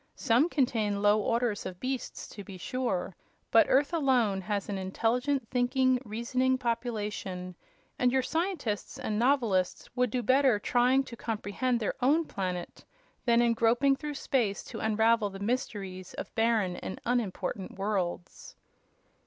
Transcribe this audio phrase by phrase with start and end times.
[0.15, 3.15] Some contain low orders of beasts, to be sure,
[3.51, 7.53] but Earth alone has an intelligent, thinking, reasoning population,
[7.99, 12.83] and your scientists and novelists would do better trying to comprehend their own planet
[13.25, 18.55] than in groping through space to unravel the mysteries of barren and unimportant worlds."